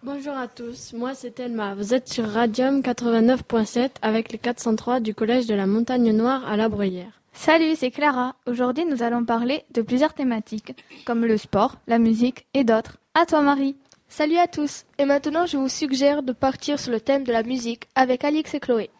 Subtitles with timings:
[0.02, 1.76] Bonjour à tous, moi c'est Thelma.
[1.76, 6.56] Vous êtes sur Radium 89.7 avec les 403 du collège de la Montagne Noire à
[6.56, 7.12] La Bruyère.
[7.40, 8.34] Salut, c'est Clara.
[8.48, 10.74] Aujourd'hui, nous allons parler de plusieurs thématiques,
[11.06, 12.96] comme le sport, la musique et d'autres.
[13.14, 13.76] À toi, Marie.
[14.08, 14.84] Salut à tous.
[14.98, 18.54] Et maintenant, je vous suggère de partir sur le thème de la musique avec Alix
[18.54, 18.90] et Chloé.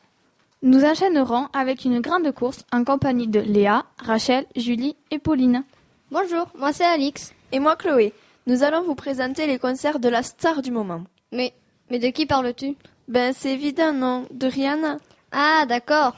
[0.62, 5.64] Nous enchaînerons avec une grande course en compagnie de Léa, Rachel, Julie et Pauline.
[6.12, 7.34] Bonjour, moi c'est Alix.
[7.50, 8.14] Et moi Chloé.
[8.46, 11.02] Nous allons vous présenter les concerts de la star du moment.
[11.32, 11.54] Mais,
[11.90, 12.76] mais de qui parles-tu?
[13.08, 14.98] Ben c'est évident, non De Rihanna.
[15.32, 16.14] Ah, d'accord.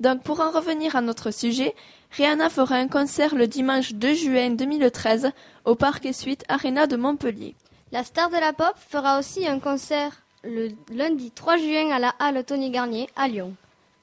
[0.00, 1.74] Donc pour en revenir à notre sujet,
[2.12, 5.30] Rihanna fera un concert le dimanche 2 juin 2013
[5.64, 7.54] au Parc et Suite Arena de Montpellier.
[7.92, 12.14] La star de la pop fera aussi un concert le lundi 3 juin à la
[12.18, 13.54] Halle Tony Garnier à Lyon.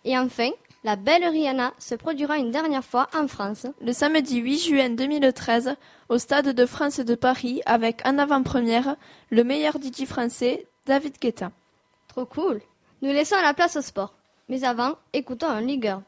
[0.05, 0.49] Et enfin,
[0.83, 3.67] la belle Rihanna se produira une dernière fois en France.
[3.81, 5.75] Le samedi 8 juin 2013
[6.09, 8.95] au Stade de France de Paris avec en avant-première
[9.29, 11.51] le meilleur DJ français, David Guetta.
[12.09, 12.61] Trop cool.
[13.01, 14.13] Nous laissons la place au sport.
[14.49, 16.01] Mais avant, écoutons un ligueur.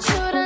[0.00, 0.39] want you to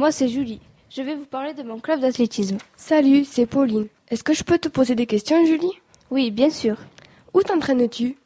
[0.00, 0.62] moi c'est Julie.
[0.88, 2.56] Je vais vous parler de mon club d'athlétisme.
[2.74, 3.86] Salut, c'est Pauline.
[4.08, 5.78] Est-ce que je peux te poser des questions, Julie?
[6.10, 6.78] Oui, bien sûr.
[7.34, 8.16] Où t'entraînes-tu?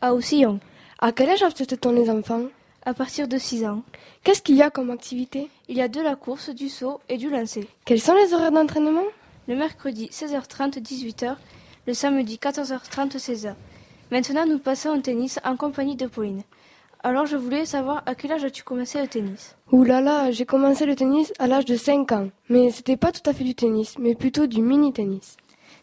[0.00, 0.60] À Oussillon,
[0.98, 2.44] À quel âge acceptent-on les enfants?
[2.86, 3.82] À partir de 6 ans.
[4.24, 5.50] Qu'est-ce qu'il y a comme activité?
[5.68, 7.68] Il y a de la course, du saut et du lancer.
[7.84, 9.04] Quels sont les horaires d'entraînement?
[9.46, 11.36] Le mercredi 16h30 18h,
[11.86, 13.52] le samedi 14h30 16h.
[14.10, 16.44] Maintenant nous passons au tennis en compagnie de Pauline.
[17.02, 19.56] Alors je voulais savoir à quel âge as-tu commencé le tennis?
[19.72, 22.28] Ouh là là, j'ai commencé le tennis à l'âge de 5 ans.
[22.50, 25.36] Mais c'était pas tout à fait du tennis, mais plutôt du mini-tennis.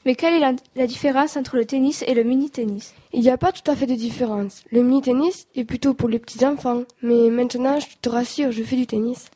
[0.05, 2.93] Mais quelle est la, la différence entre le tennis et le mini-tennis?
[3.13, 4.61] Il n'y a pas tout à fait de différence.
[4.71, 8.75] Le mini-tennis est plutôt pour les petits enfants, mais maintenant, je te rassure, je fais
[8.75, 9.29] du tennis.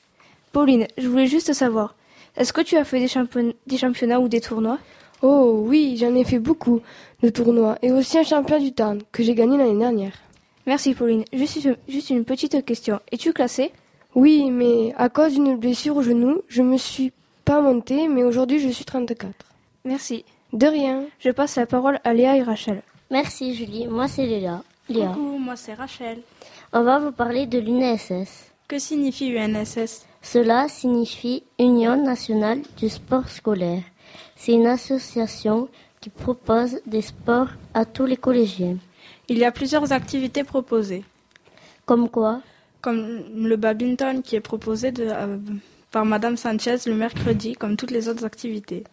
[0.52, 1.96] Pauline, je voulais juste savoir,
[2.38, 4.78] est-ce que tu as fait des, champion- des championnats ou des tournois?
[5.24, 6.82] Oh oui, j'en ai fait beaucoup
[7.24, 10.14] de tournois et aussi un champion du temps que j'ai gagné l'année dernière.
[10.68, 11.26] Merci Pauline.
[11.34, 13.00] Juste, juste une petite question.
[13.12, 13.72] Es-tu classée?
[14.14, 17.14] Oui, mais à cause d'une blessure au genou, je me suis
[17.46, 19.32] pas montée, mais aujourd'hui je suis 34.
[19.86, 20.26] Merci.
[20.54, 21.06] De rien.
[21.20, 22.82] Je passe la parole à Léa et Rachel.
[23.10, 24.64] Merci Julie, moi c'est Léa.
[24.90, 25.08] Léa.
[25.08, 26.20] Coucou, moi c'est Rachel.
[26.74, 28.52] On va vous parler de l'UNSS.
[28.68, 33.84] Que signifie UNSS Cela signifie Union nationale du sport scolaire.
[34.36, 35.70] C'est une association
[36.02, 38.78] qui propose des sports à tous les collégiens.
[39.30, 41.04] Il y a plusieurs activités proposées,
[41.86, 42.42] Comme quoi
[42.82, 45.38] comme le badminton qui est proposé de- euh,
[45.92, 48.84] par Madame Sanchez le mercredi, comme toutes les autres activités.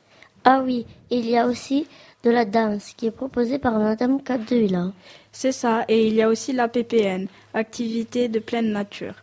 [0.45, 1.87] Ah oui, il y a aussi
[2.23, 4.93] de la danse qui est proposée par Madame Capdevila.
[5.33, 9.15] C'est ça, et il y a aussi la PPN, activité de pleine nature.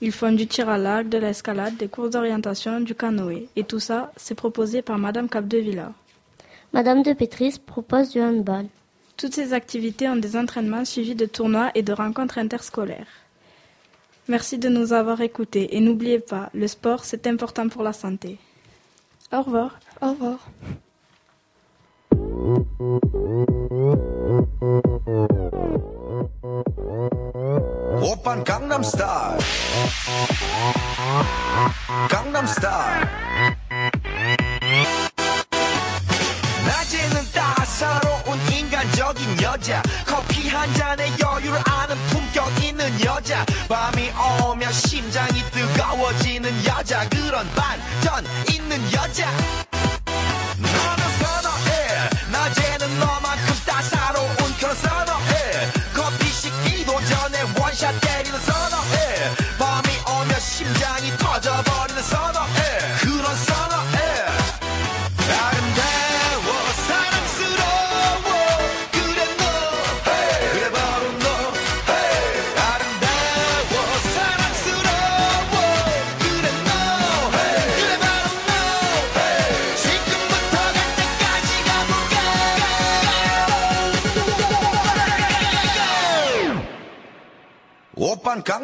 [0.00, 3.48] Ils font du tir à l'arc, de l'escalade, des courses d'orientation, du canoë.
[3.56, 5.92] Et tout ça, c'est proposé par Madame Capdevila.
[6.72, 8.66] Madame de Pétris propose du handball.
[9.22, 13.06] Toutes ces activités ont des entraînements suivis de tournois et de rencontres interscolaires.
[14.26, 18.38] Merci de nous avoir écoutés et n'oubliez pas, le sport, c'est important pour la santé.
[19.32, 19.78] Au revoir.
[20.00, 20.40] Au revoir.
[39.52, 39.82] 여자.
[40.06, 43.44] 커피 한 잔에 여유를 아는 품격 있는 여자.
[43.68, 44.10] 밤이
[44.46, 47.06] 오면 심장이 뜨거워지는 여자.
[47.10, 49.28] 그런 반전 있는 여자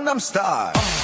[0.09, 0.98] Gangnam Style.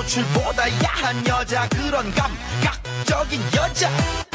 [0.00, 1.68] 노출보다 야한 여자.
[1.68, 4.29] 그런 감각적인 여자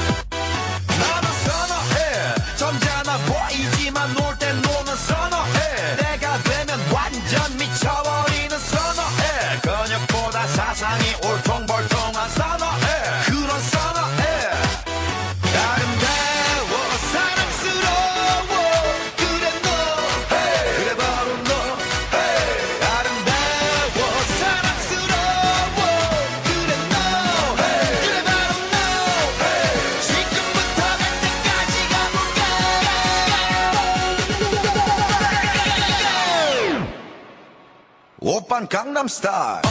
[38.55, 39.61] on Gangnam Style.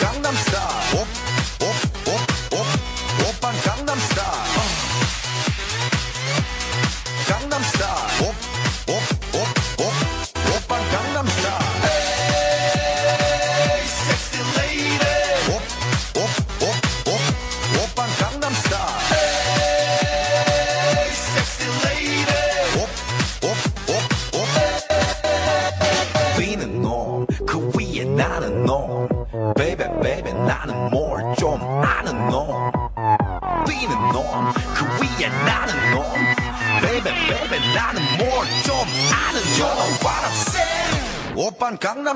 [0.00, 1.19] Gangnam Style.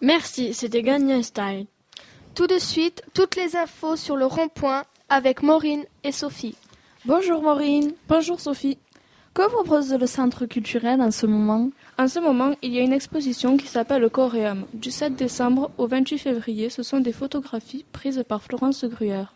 [0.00, 1.66] Merci, c'était Gangnam Style.
[2.34, 6.56] Tout de suite, toutes les infos sur le rond-point avec Maureen et Sophie.
[7.04, 7.92] Bonjour Maureen.
[8.08, 8.78] Bonjour Sophie.
[9.34, 11.70] Que propose le centre culturel en ce moment?
[11.98, 14.64] En ce moment, il y a une exposition qui s'appelle le Coréum.
[14.72, 19.34] Du 7 décembre au 28 février, ce sont des photographies prises par Florence Gruyère.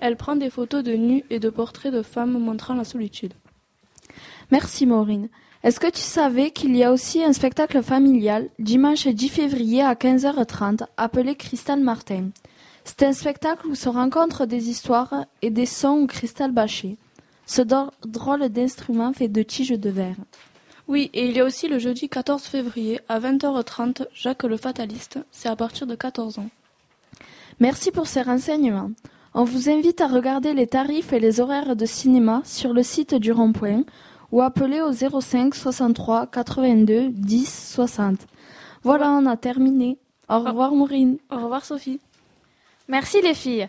[0.00, 3.34] Elle prend des photos de nus et de portraits de femmes montrant la solitude.
[4.50, 5.28] Merci Maureen.
[5.62, 9.94] Est-ce que tu savais qu'il y a aussi un spectacle familial dimanche 10 février à
[9.94, 12.30] 15h30 appelé Cristal Martin?
[12.84, 16.96] C'est un spectacle où se rencontrent des histoires et des sons au cristal bâché.
[17.44, 17.60] Ce
[18.06, 20.16] drôle d'instrument fait de tiges de verre.
[20.86, 25.18] Oui, et il y a aussi le jeudi 14 février à 20h30, Jacques le Fataliste.
[25.30, 26.48] C'est à partir de 14 ans.
[27.60, 28.92] Merci pour ces renseignements.
[29.34, 33.14] On vous invite à regarder les tarifs et les horaires de cinéma sur le site
[33.14, 33.82] du rond-point
[34.32, 38.18] ou appeler au 05 63 82 10 60.
[38.82, 39.98] Voilà, on a terminé.
[40.28, 41.18] Au revoir Maureen.
[41.30, 42.00] Au revoir Sophie.
[42.88, 43.68] Merci les filles.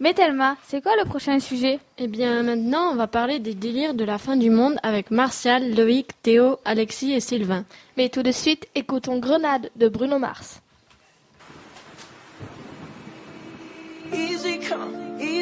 [0.00, 1.80] Mais Thelma, c'est quoi le prochain sujet?
[1.98, 5.74] Eh bien, maintenant, on va parler des délires de la fin du monde avec Martial,
[5.74, 7.64] Loïc, Théo, Alexis et Sylvain.
[7.96, 10.60] Mais tout de suite, écoutons Grenade de Bruno Mars.
[14.12, 15.07] Easy come,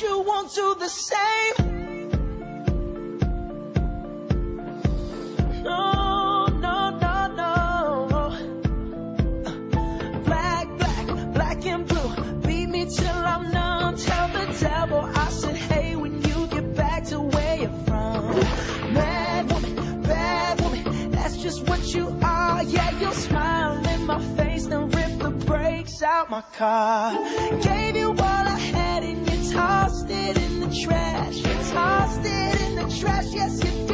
[0.00, 2.08] You won't do the same.
[5.62, 8.32] No, no, no, no.
[10.24, 12.40] Black, black, black and blue.
[12.46, 13.96] Beat me till I'm numb.
[13.98, 18.40] Tell the devil I said, hey, when you get back to where you're from.
[18.94, 22.62] Mad woman, bad woman, that's just what you are.
[22.62, 27.12] Yeah, you'll smile in my face, then rip the brakes out my car.
[27.60, 28.14] Gave you
[29.50, 31.36] tossed it in the trash.
[31.36, 33.90] You tossed it in the trash, yes, you did.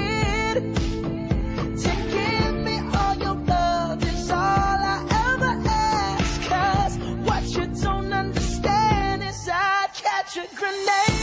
[10.36, 11.15] To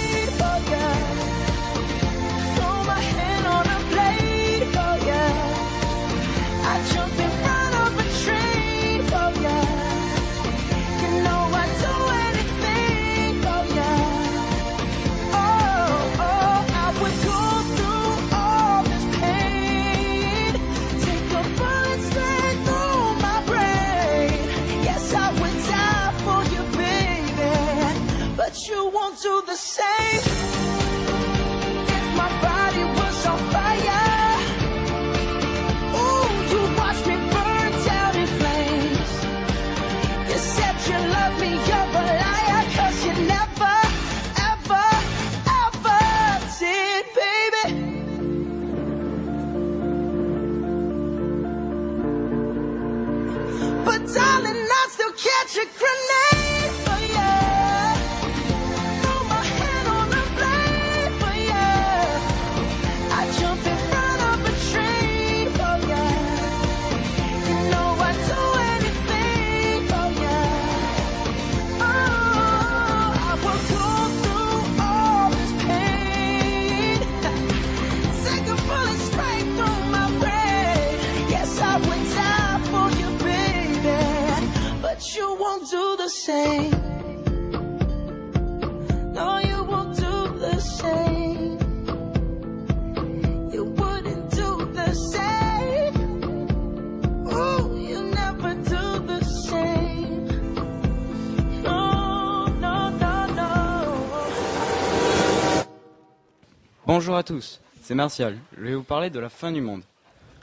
[107.23, 108.37] à tous, c'est Martial.
[108.57, 109.83] Je vais vous parler de la fin du monde.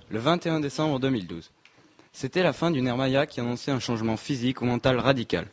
[0.09, 1.51] Le 21 décembre 2012.
[2.11, 5.47] C'était la fin d'une ère Maya qui annonçait un changement physique ou mental radical.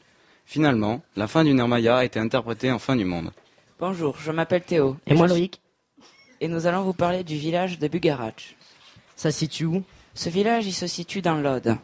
[0.45, 3.31] Finalement, la fin d'une ère Maya a été interprétée en fin du monde.
[3.77, 4.95] Bonjour, je m'appelle Théo.
[5.05, 5.59] Et moi je- Loïc.
[6.39, 8.55] Et nous allons vous parler du village de Bugarach.
[9.17, 9.83] Ça se situe où?
[10.13, 11.75] Ce village, il se situe dans l'Aude.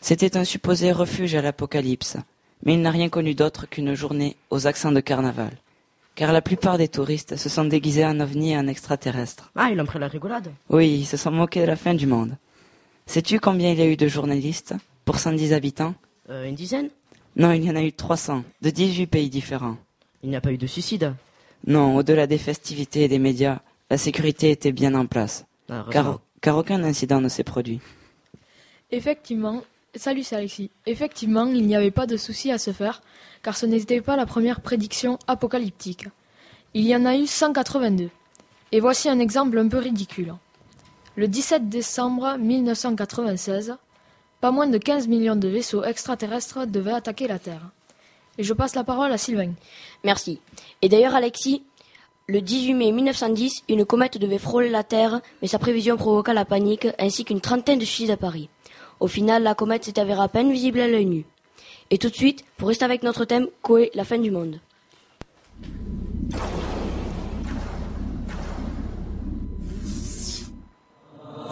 [0.00, 2.18] C'était un supposé refuge à l'apocalypse,
[2.64, 5.56] mais il n'a rien connu d'autre qu'une journée aux accents de carnaval.
[6.14, 9.50] Car la plupart des touristes se sont déguisés en ovni et en extraterrestres.
[9.56, 10.52] Ah, ils ont pris la rigolade.
[10.68, 12.36] Oui, ils se sont moqués de la fin du monde.
[13.06, 15.94] Sais-tu combien il y a eu de journalistes pour 110 habitants?
[16.28, 16.90] Euh, une dizaine?
[17.36, 19.76] Non, il y en a eu 300, de 18 pays différents.
[20.22, 21.14] Il n'y a pas eu de suicide.
[21.66, 25.44] Non, au-delà des festivités et des médias, la sécurité était bien en place.
[25.68, 27.80] Ah, car, car aucun incident ne s'est produit.
[28.90, 29.62] Effectivement,
[29.96, 30.70] salut c'est Alexis.
[30.86, 33.02] Effectivement, il n'y avait pas de souci à se faire,
[33.42, 36.08] car ce n'était pas la première prédiction apocalyptique.
[36.74, 38.10] Il y en a eu 182.
[38.72, 40.34] Et voici un exemple un peu ridicule.
[41.16, 43.76] Le 17 décembre 1996,
[44.40, 47.70] pas moins de 15 millions de vaisseaux extraterrestres devaient attaquer la Terre.
[48.38, 49.52] Et je passe la parole à Sylvain.
[50.04, 50.38] Merci.
[50.82, 51.64] Et d'ailleurs, Alexis,
[52.28, 56.44] le 18 mai 1910, une comète devait frôler la Terre, mais sa prévision provoqua la
[56.44, 58.48] panique ainsi qu'une trentaine de suicides à Paris.
[59.00, 61.24] Au final, la comète s'est avérée à peine visible à l'œil nu.
[61.90, 64.60] Et tout de suite, pour rester avec notre thème, Koé, la fin du monde.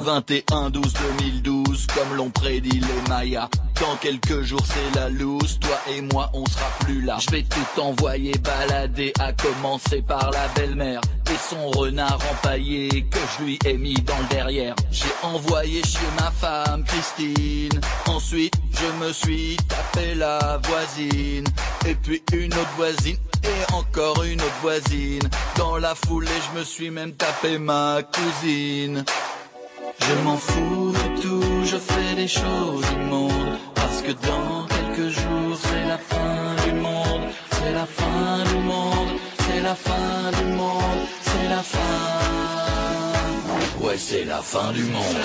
[0.01, 5.59] 21 12 2012 comme l'ont prédit les Mayas dans quelques jours c'est la loose.
[5.61, 7.19] Toi et moi on sera plus là.
[7.21, 11.01] Je vais tout envoyer balader à commencer par la belle-mère.
[11.31, 14.75] Et son renard empaillé que je lui ai mis dans le derrière.
[14.91, 17.81] J'ai envoyé chez ma femme Christine.
[18.07, 21.47] Ensuite je me suis tapé la voisine.
[21.87, 25.29] Et puis une autre voisine et encore une autre voisine.
[25.57, 29.05] Dans la foulée je me suis même tapé ma cousine.
[30.01, 31.38] Je m'en fous tout,
[31.71, 37.25] je fais des choses immondes Parce que dans quelques jours c'est la fin du monde.
[37.57, 39.11] C'est la fin du monde,
[39.45, 41.01] c'est la fin du monde.
[41.27, 41.89] C'est la fin.
[43.83, 45.19] Ouais c'est la fin du monde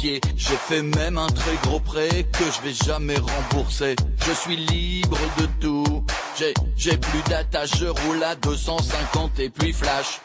[0.00, 0.20] J'ai
[0.68, 3.96] fait même un très gros prêt que je vais jamais rembourser.
[4.24, 6.04] Je suis libre de tout.
[6.76, 10.20] J'ai, plus d'attache, je roule à 250 et puis flash.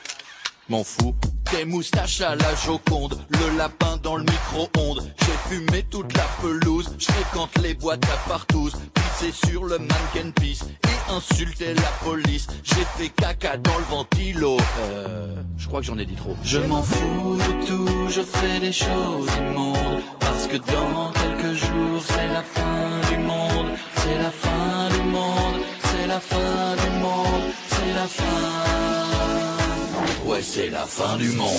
[0.70, 1.16] M'en fous.
[1.50, 5.12] Tes moustaches à la Joconde, le lapin dans le micro-ondes.
[5.22, 8.74] J'ai fumé toute la pelouse, je fréquente les boîtes à partous.
[9.20, 12.48] Pissé sur le mannequin piece et insulté la police.
[12.64, 14.58] J'ai fait caca dans le ventilo.
[14.80, 16.36] Euh, je crois que j'en ai dit trop.
[16.44, 20.02] Je m'en fous de tout, je fais des choses immondes.
[20.20, 23.68] Parce que dans quelques jours, c'est la fin du monde.
[23.98, 28.24] C'est la fin du monde, c'est la fin du monde, c'est la fin.
[30.26, 31.50] Ouais, c'est la fin du monde.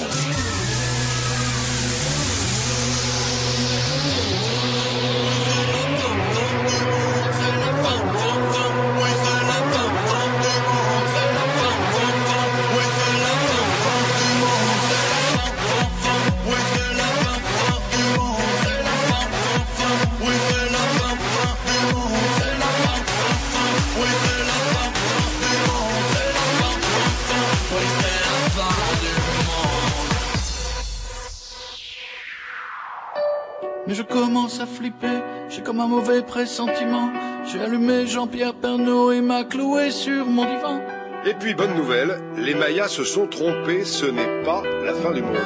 [33.94, 37.12] Mais je commence à flipper, j'ai comme un mauvais pressentiment.
[37.46, 40.80] J'ai allumé Jean-Pierre Pernaut et m'a cloué sur mon divan.
[41.24, 45.22] Et puis, bonne nouvelle, les Mayas se sont trompés, ce n'est pas la fin du
[45.22, 45.36] monde.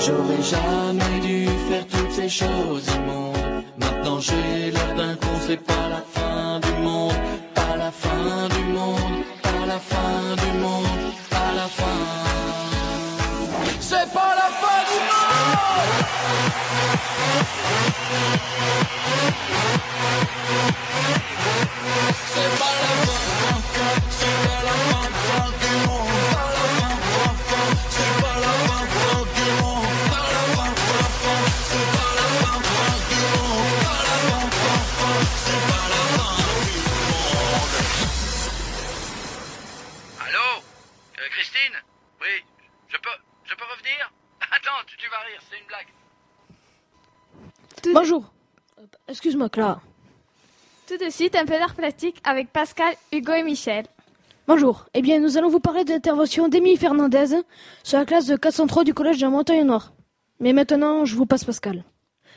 [0.00, 3.62] J'aurais jamais dû faire toutes ces choses immondes.
[3.78, 7.14] Maintenant j'ai l'air d'un con, c'est pas la fin du monde.
[7.54, 12.18] Pas la fin du monde, pas la fin du monde, pas la fin.
[13.80, 15.27] C'est pas la fin du monde!
[22.26, 23.77] C'est pas
[50.88, 53.84] Tout de suite, un peu d'art plastique avec Pascal, Hugo et Michel.
[54.46, 54.86] Bonjour.
[54.94, 57.26] Eh bien, nous allons vous parler de l'intervention d'Émilie Fernandez
[57.84, 59.92] sur la classe de 403 du collège de la Montagne Noire.
[60.40, 61.84] Mais maintenant, je vous passe Pascal.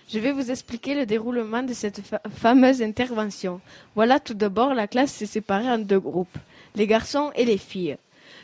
[0.09, 3.61] Je vais vous expliquer le déroulement de cette fa- fameuse intervention.
[3.95, 6.37] Voilà tout d'abord, la classe s'est séparée en deux groupes,
[6.75, 7.95] les garçons et les filles.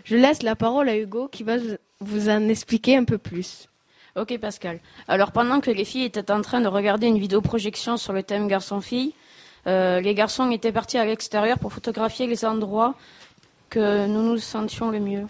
[0.06, 1.58] Je laisse la parole à Hugo qui va
[2.00, 3.67] vous en expliquer un peu plus.
[4.17, 4.80] Ok Pascal.
[5.08, 8.23] Alors pendant que les filles étaient en train de regarder une vidéo projection sur le
[8.23, 9.13] thème garçon-fille,
[9.67, 12.95] euh, les garçons étaient partis à l'extérieur pour photographier les endroits
[13.69, 15.27] que nous nous sentions le mieux.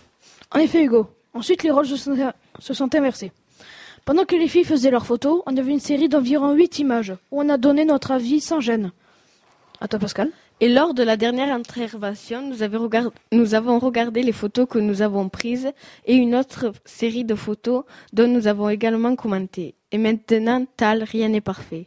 [0.52, 1.10] En effet, Hugo.
[1.34, 3.34] Ensuite, les rôles se sont, inversés.
[4.06, 7.14] Pendant que les filles faisaient leurs photos, on a vu une série d'environ 8 images
[7.32, 8.92] où on a donné notre avis sans gêne.
[9.82, 10.32] À toi, Pascal.
[10.60, 15.72] Et lors de la dernière intervention, nous, avons regardé les photos que nous avons prises
[16.06, 19.76] et une autre série de photos dont nous avons également commenté.
[19.92, 21.86] Et maintenant, Tal, rien n'est parfait.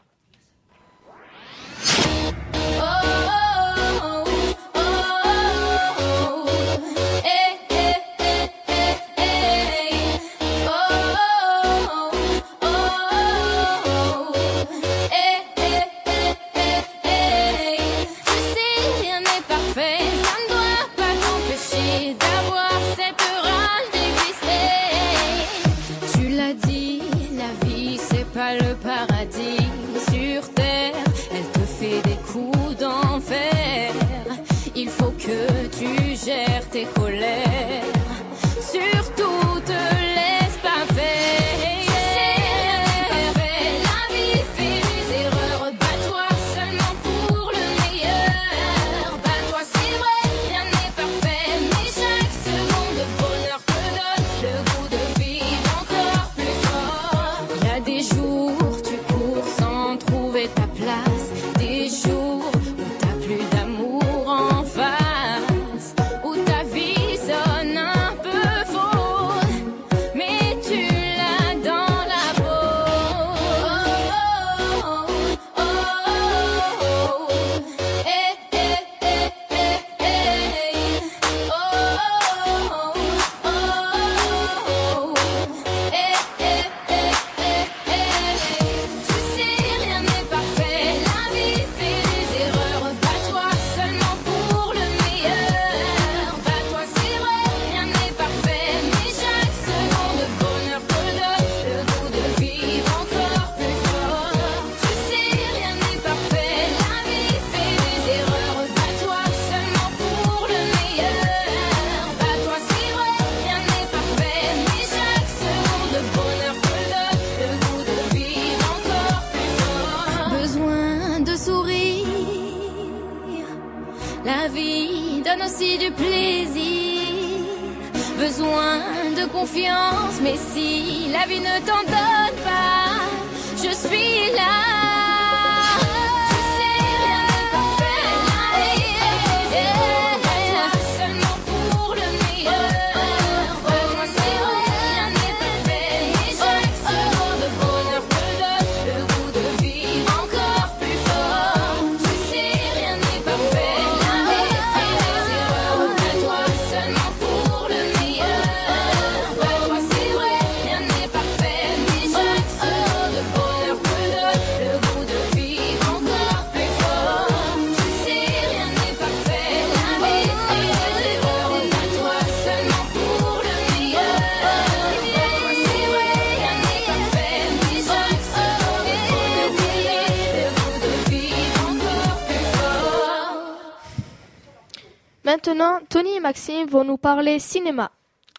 [186.61, 187.91] Maxime vont nous parler cinéma.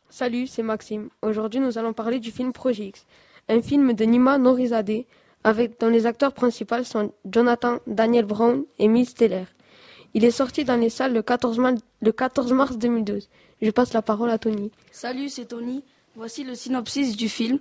[0.10, 1.10] Salut, c'est Maxime.
[1.24, 3.06] Aujourd'hui, nous allons parler du film Projet X,
[3.50, 5.08] un film de Nima Nourizadeh,
[5.44, 9.46] avec dont les acteurs principaux sont Jonathan Daniel Brown et Miles Teller.
[10.14, 13.28] Il est sorti dans les salles le 14, ma- le 14 mars 2012.
[13.62, 14.72] Je passe la parole à Tony.
[14.92, 15.84] Salut, c'est Tony.
[16.16, 17.58] Voici le synopsis du film.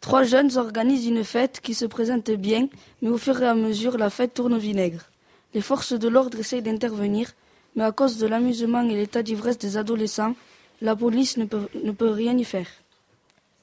[0.00, 2.68] Trois jeunes organisent une fête qui se présente bien,
[3.02, 5.06] mais au fur et à mesure, la fête tourne au vinaigre.
[5.52, 7.32] Les forces de l'ordre essayent d'intervenir,
[7.76, 10.34] mais à cause de l'amusement et l'état d'ivresse des adolescents,
[10.80, 12.66] la police ne peut, ne peut rien y faire.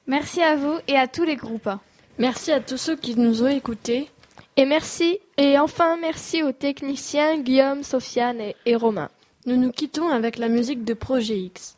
[0.06, 1.70] Merci à vous et à tous les groupes.
[2.18, 4.10] Merci à tous ceux qui nous ont écoutés.
[4.56, 9.10] Et merci, et enfin merci aux techniciens Guillaume, Sofiane et, et Romain.
[9.46, 11.78] Nous nous quittons avec la musique de Projet X.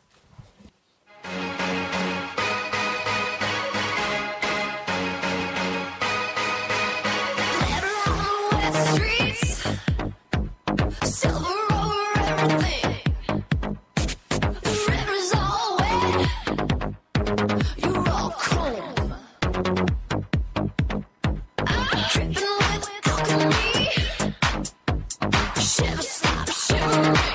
[26.90, 27.29] Thank.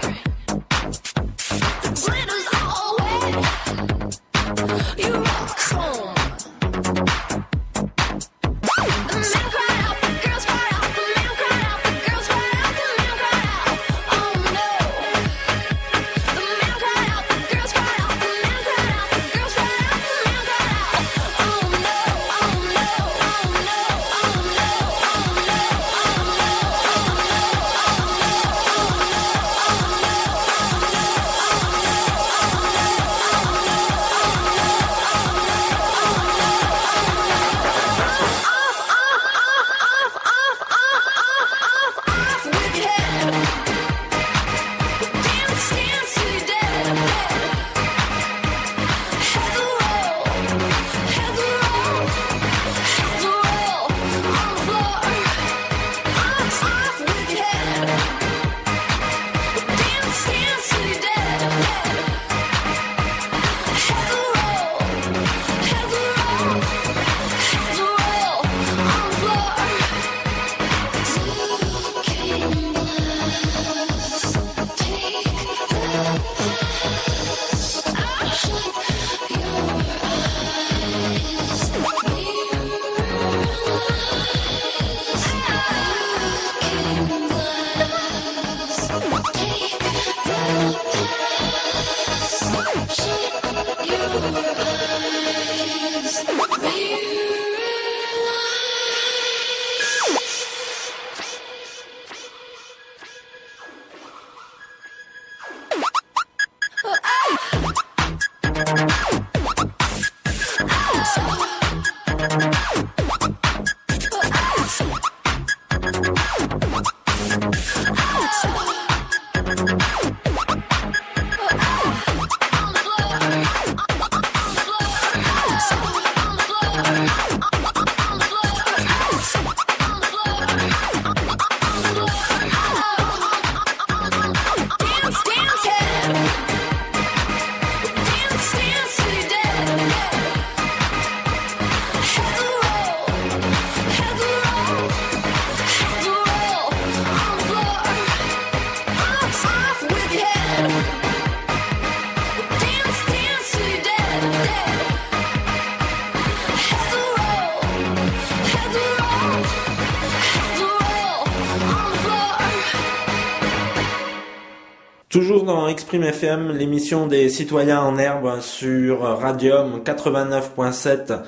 [166.03, 171.21] FM, l'émission des citoyens en herbe sur Radium 89.7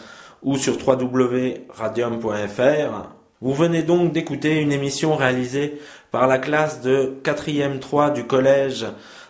[0.44, 3.10] ou sur www.radium.fr.
[3.42, 5.80] Vous venez donc d'écouter une émission réalisée
[6.12, 8.86] par la classe de 4e 3 du collège